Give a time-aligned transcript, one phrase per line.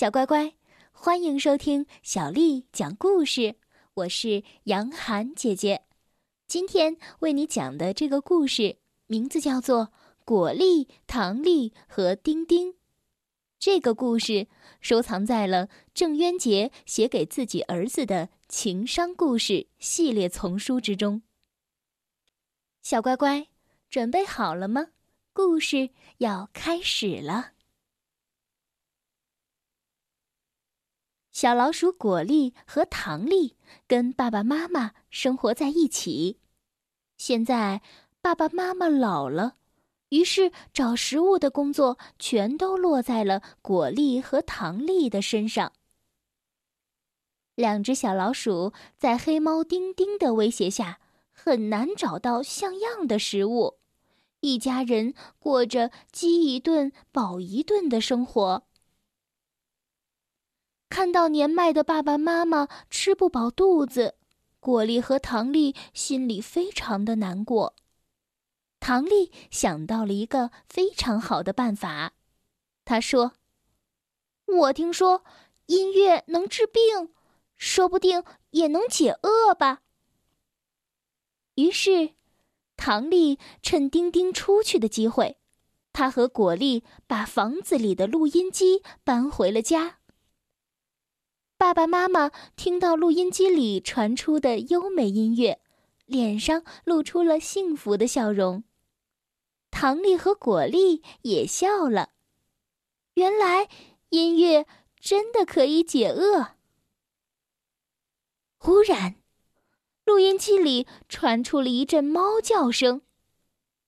[0.00, 0.54] 小乖乖，
[0.92, 3.56] 欢迎收听小丽讲故事。
[3.92, 5.82] 我是杨涵姐姐，
[6.46, 8.78] 今天为你讲的这个故事
[9.08, 9.88] 名字叫做
[10.24, 12.72] 《果粒、糖粒和丁丁》。
[13.58, 14.48] 这个故事
[14.80, 21.20] 收藏在了郑渊洁写给自己儿子的情商故事系列丛书之中。
[22.80, 23.48] 小乖乖，
[23.90, 24.86] 准备好了吗？
[25.34, 27.50] 故事要开始了。
[31.32, 36.38] 小老鼠果粒和糖粒跟爸爸妈妈生活在一起。
[37.16, 37.82] 现在
[38.20, 39.54] 爸爸妈妈老了，
[40.08, 45.72] 于是找食物的工作全都落在了果粒和糖粒的身上。
[47.54, 50.98] 两只小老鼠在黑猫丁丁的威胁下，
[51.30, 53.76] 很难找到像样的食物。
[54.40, 58.64] 一家人过着饥一顿饱一顿的生活。
[60.90, 64.16] 看到年迈的爸爸妈妈吃不饱肚子，
[64.58, 67.76] 果粒和糖粒心里非常的难过。
[68.80, 72.12] 糖粒想到了一个非常好的办法，
[72.84, 73.34] 他说
[74.46, 75.22] ：“我听说
[75.66, 77.14] 音乐能治病，
[77.56, 79.82] 说不定也能解饿吧。”
[81.54, 82.14] 于是，
[82.76, 85.38] 糖粒趁丁丁出去的机会，
[85.92, 89.99] 他和果粒把房子里的录音机搬回了家。
[91.60, 95.60] 爸爸妈妈听到录音机里传出的优美音乐，
[96.06, 98.64] 脸上露出了幸福的笑容。
[99.70, 102.12] 糖粒和果粒也笑了。
[103.12, 103.68] 原来
[104.08, 104.66] 音乐
[104.98, 106.52] 真的可以解饿。
[108.56, 109.16] 忽然，
[110.06, 113.02] 录音机里传出了一阵猫叫声。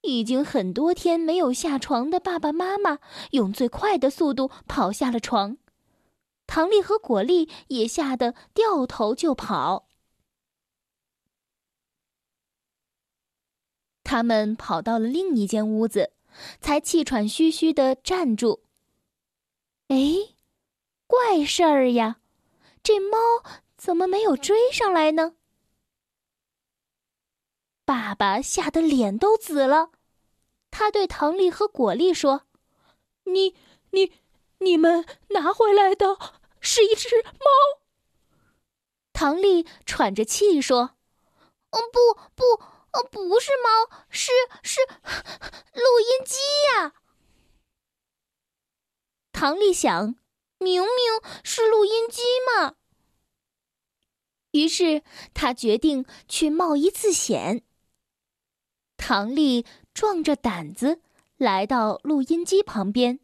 [0.00, 3.00] 已经很多天没有下床的爸爸妈妈
[3.32, 5.58] 用最快的速度跑下了床。
[6.48, 9.86] 糖粒和果粒也吓得掉头就跑。
[14.02, 16.14] 他们跑到了另一间屋子，
[16.60, 18.64] 才气喘吁吁的站住。
[19.88, 19.96] 哎，
[21.06, 22.20] 怪事儿呀！
[22.82, 23.18] 这猫
[23.76, 25.34] 怎么没有追上来呢？
[27.84, 29.90] 爸爸吓得脸都紫了，
[30.70, 32.46] 他对糖粒和果粒说
[33.24, 33.54] ：“你、
[33.90, 34.12] 你、
[34.58, 36.18] 你们拿回来的。”
[36.60, 37.80] 是一只猫。
[39.12, 40.96] 唐丽喘着气说
[41.70, 41.98] ：“嗯，不
[42.34, 42.44] 不，
[43.10, 44.32] 不是猫，是
[44.64, 44.80] 是
[45.72, 46.36] 录音机
[46.74, 46.94] 呀。”
[49.30, 50.16] 唐丽想，
[50.58, 50.90] 明明
[51.44, 52.74] 是录音机嘛。
[54.50, 57.62] 于是他决定去冒一次险。
[58.96, 59.64] 唐丽
[59.94, 61.00] 壮着胆子
[61.36, 63.20] 来到录音机旁边，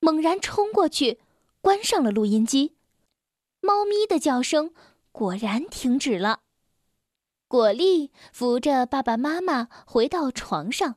[0.00, 1.20] 猛然冲过去。
[1.60, 2.76] 关上了录音机，
[3.60, 4.72] 猫咪的叫声
[5.10, 6.42] 果然停止了。
[7.48, 10.96] 果粒扶着爸爸妈妈回到床上，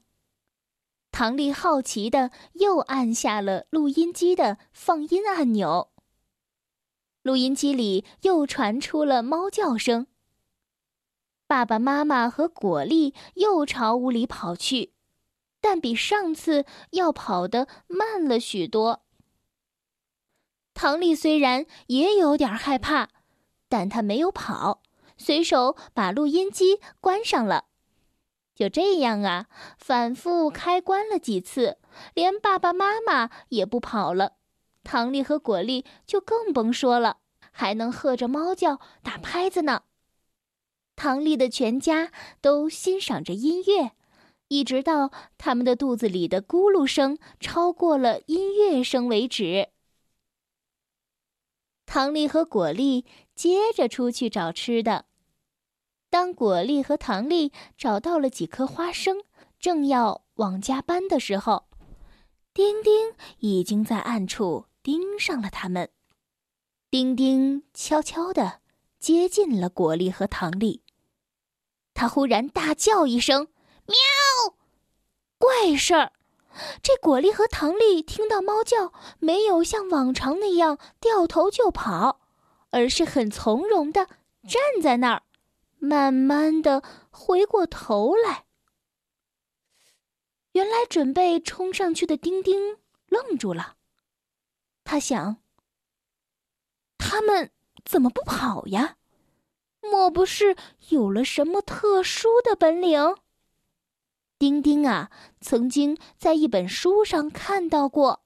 [1.12, 5.92] 唐丽好奇的又按下了录音机的放音按钮。
[7.24, 10.08] 录音机里又传出了猫叫声。
[11.48, 14.94] 爸爸妈妈和果粒又朝屋里跑去，
[15.62, 19.04] 但比上次要跑得慢了许多。
[20.74, 23.10] 唐丽虽然也有点害怕，
[23.70, 24.82] 但她没有跑，
[25.18, 27.66] 随手把录音机关上了。
[28.56, 31.78] 就这样啊，反复开关了几次，
[32.14, 34.34] 连爸爸妈妈也不跑了。
[34.84, 37.18] 唐丽和果粒就更甭说了，
[37.52, 39.84] 还能和着猫叫、打拍子呢。
[40.96, 42.12] 唐丽的全家
[42.42, 43.92] 都欣赏着音乐，
[44.52, 49.70] 一直到他们的肚子里的咕噜声超过了音乐声为止。
[51.86, 55.06] 糖粒和果粒接着出去找吃的。
[56.10, 59.24] 当果粒和糖粒找到了几颗花生，
[59.58, 61.70] 正要往家搬的时候，
[62.54, 65.90] 丁丁已经在暗处盯上了他们。
[66.90, 68.60] 丁丁悄悄地
[69.00, 70.84] 接近了果粒和糖粒，
[71.94, 73.48] 他忽然大叫一声
[73.86, 74.56] ：“喵！”
[75.38, 76.12] 怪事儿！
[76.84, 82.20] 这果粒和糖粒听到猫叫，没有像往常那样掉头就跑，
[82.72, 84.08] 而是很从容的
[84.44, 85.24] 站在那儿，
[85.80, 88.46] 慢慢的回过头来。
[90.52, 93.78] 原来准备冲上去的丁丁愣住了，
[94.84, 95.38] 他想：
[96.98, 97.52] 他们
[97.86, 98.98] 怎么不跑呀？
[99.80, 100.56] 莫不是
[100.90, 103.16] 有了什么特殊的本领？
[104.42, 108.24] 丁丁啊，曾经在一本书上看到过，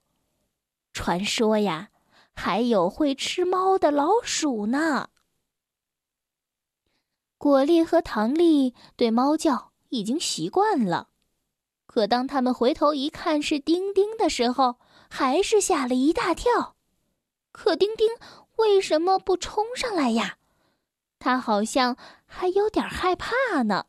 [0.94, 1.90] 传说呀，
[2.34, 5.10] 还有会吃猫的老鼠呢。
[7.38, 11.10] 果粒和糖粒对猫叫已经习惯了，
[11.86, 14.78] 可当他们回头一看是丁丁的时候，
[15.10, 16.78] 还是吓了一大跳。
[17.52, 18.08] 可丁丁
[18.56, 20.38] 为什么不冲上来呀？
[21.20, 23.88] 他好像还有点害怕呢。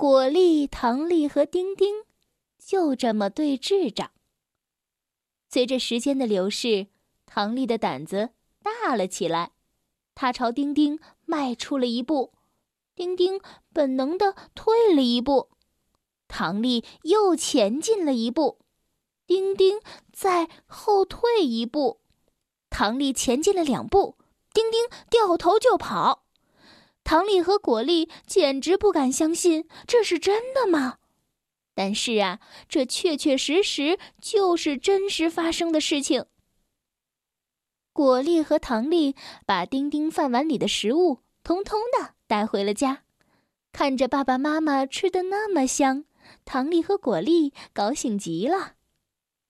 [0.00, 2.04] 果粒、糖粒和丁丁
[2.56, 4.12] 就这么对峙着。
[5.50, 6.86] 随着时间的流逝，
[7.26, 8.30] 唐丽的胆子
[8.62, 9.50] 大了起来，
[10.14, 12.32] 他朝丁丁迈出了一步，
[12.94, 13.40] 丁丁
[13.72, 15.50] 本能的退了一步，
[16.28, 18.60] 唐丽又前进了一步，
[19.26, 19.80] 丁丁
[20.12, 22.02] 再后退一步，
[22.70, 24.16] 唐丽前进了两步，
[24.52, 26.27] 丁丁掉头就跑，
[27.08, 30.98] 唐丽和果粒简直不敢相信这是真的吗？
[31.74, 32.38] 但是啊，
[32.68, 36.26] 这确确实实就是真实发生的事情。
[37.94, 39.16] 果粒和糖粒
[39.46, 43.04] 把丁丁饭碗里的食物通通的带回了家，
[43.72, 46.04] 看着爸爸妈妈吃的那么香，
[46.44, 48.74] 糖粒和果粒高兴极了。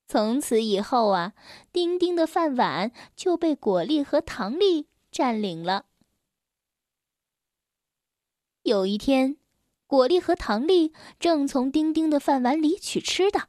[0.06, 1.32] 从此以后啊，
[1.72, 5.86] 丁丁的饭碗就被果粒和糖粒占领了。
[8.68, 9.36] 有一天。
[9.88, 13.48] 果粒和糖粒正从丁丁的饭碗里取吃的，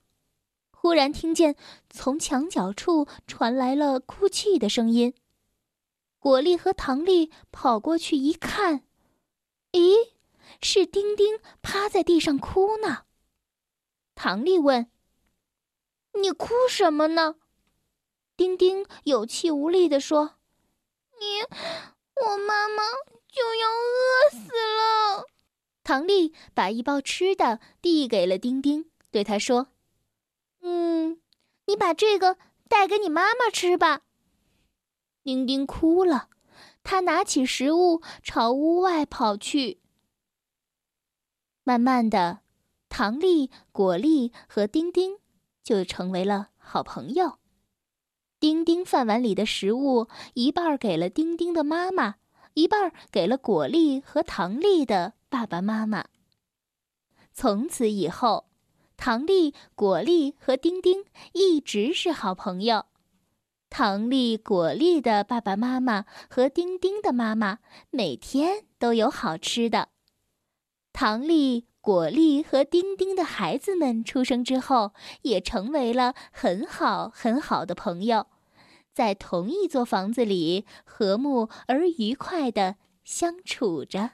[0.71, 1.57] 忽然听见
[1.89, 5.13] 从墙角处传来了哭泣的声音。
[6.17, 8.85] 果粒和糖粒跑过去一看，
[9.73, 9.95] 咦，
[10.61, 13.03] 是丁丁趴在地上哭呢。
[14.15, 14.89] 糖粒问
[16.21, 17.35] ：“你哭什么呢？”
[18.37, 20.35] 丁丁有气无力地说
[21.19, 21.41] ：“你，
[22.15, 22.83] 我妈妈
[23.39, 25.25] 就要饿死了。”
[25.83, 29.69] 唐丽把一包吃的递给了丁丁，对他说
[30.61, 31.19] ：“嗯，
[31.65, 32.37] 你把这个
[32.67, 34.01] 带给你妈妈吃吧。”
[35.23, 36.29] 丁丁哭了，
[36.83, 39.79] 他拿起食物朝屋外跑去。
[41.63, 42.41] 慢慢的，
[42.87, 45.19] 唐丽、果粒和丁丁
[45.63, 47.39] 就成为了好朋友。
[48.39, 52.15] 丁丁饭碗里的食物一半给了丁丁的妈妈，
[52.53, 55.13] 一半给了果粒和唐丽的。
[55.29, 56.05] 爸爸妈妈。
[57.31, 58.49] 从此以后，
[58.97, 62.85] 唐丽、果粒和丁丁一直是好朋友。
[63.69, 67.59] 唐丽、果粒的爸爸妈妈和丁丁的妈妈
[67.91, 69.89] 每天都有好吃的。
[70.91, 78.25] 唐丽、果粒和丁丁的孩子们出生之后，也成为了很好很好的朋友，
[78.99, 82.75] 在同一座房子里和睦而愉快的
[83.05, 84.11] 相处着。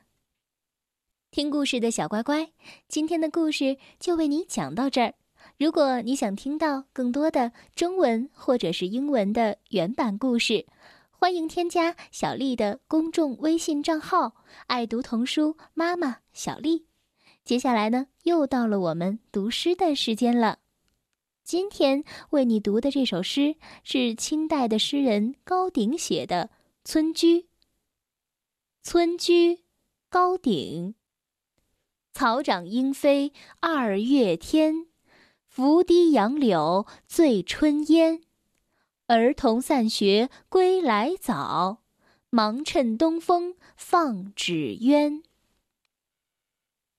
[1.31, 2.51] 听故事的小乖乖，
[2.87, 5.15] 今天的故事就为你讲到这儿。
[5.57, 10.67] 如果你想听到更多的中文或者是英文的原版故事，
[11.09, 14.35] 欢迎添加小丽的公众微信账号
[14.69, 16.85] “爱读童书妈妈小丽”。
[17.43, 20.59] 接下来呢，又到了我们读诗的时间了。
[21.45, 26.49] 今天为你读的这首诗是清代的诗人高鼎写的
[26.83, 27.41] 《村居》。
[28.81, 29.59] 村居，
[30.09, 30.95] 高鼎。
[32.13, 34.87] 草长莺飞二月天，
[35.47, 38.23] 拂堤杨柳醉春烟。
[39.05, 41.83] 儿童散学归来早，
[42.31, 45.21] 忙趁东风放纸鸢。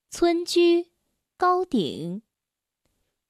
[0.09, 0.92] 村居，
[1.37, 2.23] 高鼎。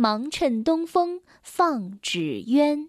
[0.00, 2.88] 忙趁东风放纸鸢。